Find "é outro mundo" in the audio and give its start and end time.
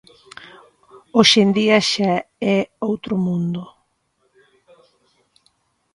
2.55-3.63